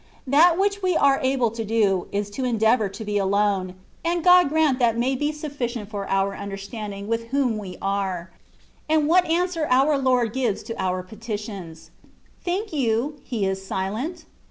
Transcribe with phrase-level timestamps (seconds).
[0.25, 4.49] That which we are able to do, is to endeavour to be alone; and God
[4.49, 5.85] grant that may be i^ufficient 120 THE WAY OF PERFECTION.
[5.91, 8.31] for our understanding with whom we are,
[8.89, 11.91] and what answer our Lord gives to our petitions.
[12.43, 14.25] Think you, He is silent